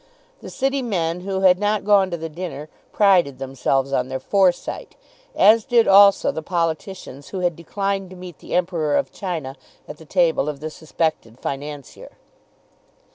[0.41, 4.95] The City men who had not gone to the dinner prided themselves on their foresight,
[5.35, 9.55] as did also the politicians who had declined to meet the Emperor of China
[9.87, 12.09] at the table of the suspected Financier.